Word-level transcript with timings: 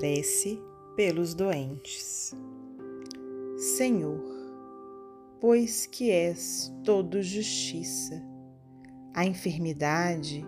Prece 0.00 0.58
pelos 0.96 1.34
doentes. 1.34 2.34
Senhor, 3.58 4.24
pois 5.38 5.84
que 5.84 6.10
és 6.10 6.74
todo 6.82 7.20
justiça, 7.20 8.14
a 9.12 9.26
enfermidade 9.26 10.42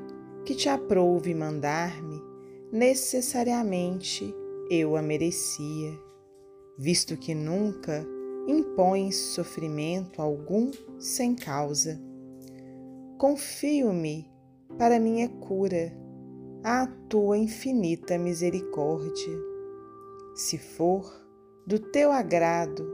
que 0.47 0.55
te 0.55 0.71
aprouve 0.71 1.35
mandar-me, 1.35 2.19
necessariamente 2.73 4.35
eu 4.71 4.97
a 4.97 5.03
merecia, 5.03 6.01
visto 6.79 7.15
que 7.19 7.35
nunca 7.35 8.07
impões 8.49 9.17
sofrimento 9.17 10.23
algum 10.23 10.71
sem 10.99 11.35
causa. 11.35 12.01
Confio-me 13.19 14.33
para 14.79 14.99
minha 14.99 15.29
cura 15.29 15.93
à 16.65 16.87
tua 17.09 17.37
infinita 17.37 18.17
misericórdia. 18.17 19.52
Se 20.35 20.57
for 20.57 21.23
do 21.67 21.79
teu 21.79 22.11
agrado 22.11 22.91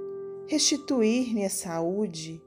restituir-me 0.48 1.44
a 1.44 1.50
saúde, 1.50 2.42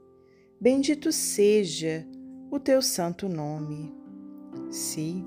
bendito 0.60 1.10
seja 1.10 2.06
o 2.50 2.60
teu 2.60 2.82
santo 2.82 3.28
nome. 3.28 3.94
Se, 4.70 5.24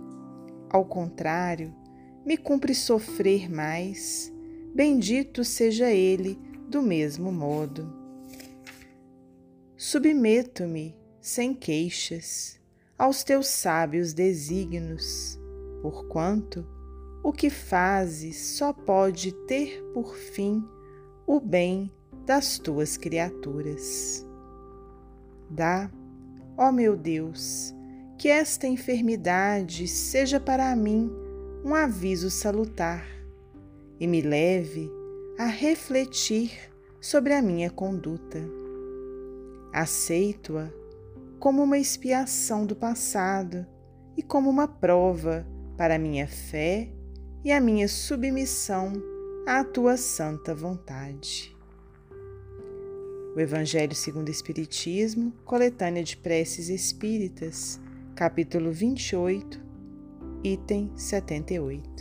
ao 0.69 0.85
contrário, 0.85 1.73
me 2.23 2.37
cumpre 2.37 2.75
sofrer 2.75 3.51
mais, 3.51 4.31
bendito 4.73 5.43
seja 5.43 5.91
ele 5.91 6.39
do 6.67 6.81
mesmo 6.81 7.31
modo. 7.31 7.91
Submeto-me 9.75 10.95
sem 11.19 11.55
queixas 11.55 12.59
aos 12.97 13.23
teus 13.23 13.47
sábios 13.47 14.13
desígnios, 14.13 15.39
porquanto 15.81 16.67
o 17.25 17.33
que 17.33 17.49
fazes 17.49 18.37
só 18.55 18.71
pode 18.71 19.31
ter 19.47 19.83
por 19.95 20.15
fim 20.15 20.63
o 21.25 21.39
bem 21.39 21.91
das 22.23 22.59
tuas 22.59 22.97
criaturas. 22.97 24.23
Dá, 25.49 25.89
ó 26.55 26.71
meu 26.71 26.95
Deus, 26.95 27.73
que 28.15 28.27
esta 28.27 28.67
enfermidade 28.67 29.87
seja 29.87 30.39
para 30.39 30.75
mim 30.75 31.11
um 31.65 31.73
aviso 31.73 32.29
salutar 32.29 33.03
e 33.99 34.05
me 34.05 34.21
leve 34.21 34.87
a 35.39 35.47
refletir 35.47 36.51
sobre 37.01 37.33
a 37.33 37.41
minha 37.41 37.71
conduta. 37.71 38.37
Aceito-a 39.73 40.69
como 41.39 41.63
uma 41.63 41.79
expiação 41.79 42.67
do 42.67 42.75
passado 42.75 43.65
e 44.15 44.21
como 44.21 44.47
uma 44.47 44.67
prova 44.67 45.43
para 45.75 45.97
minha 45.97 46.27
fé 46.27 46.91
e 47.45 47.51
a 47.51 47.61
minha 47.61 47.87
submissão 47.87 48.91
à 49.45 49.63
tua 49.63 49.97
santa 49.97 50.55
vontade. 50.55 51.55
O 53.35 53.39
Evangelho 53.39 53.93
segundo 53.93 54.29
o 54.29 54.31
Espiritismo, 54.31 55.31
coletânea 55.45 56.03
de 56.03 56.17
preces 56.17 56.69
espíritas, 56.69 57.79
capítulo 58.15 58.71
28, 58.71 59.61
item 60.43 60.91
78. 60.97 61.94